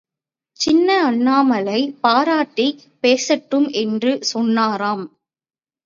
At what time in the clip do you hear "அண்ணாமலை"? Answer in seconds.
1.05-1.95